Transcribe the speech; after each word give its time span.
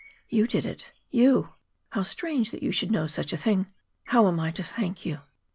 "You 0.29 0.47
did 0.47 0.65
it 0.65 0.93
you! 1.11 1.53
How 1.91 2.01
strange 2.01 2.49
that 2.49 2.63
you 2.63 2.71
should 2.71 2.89
know 2.89 3.05
such 3.05 3.33
a 3.33 3.37
thing. 3.37 3.67
How 4.05 4.27
am 4.27 4.39
I 4.39 4.49
to 4.49 4.63
thank 4.63 5.05
you?" 5.05 5.19